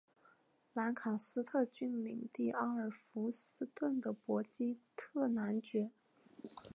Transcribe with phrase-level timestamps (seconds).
[0.73, 5.91] 兰卡斯特郡领地阿尔弗斯顿的伯基特男爵。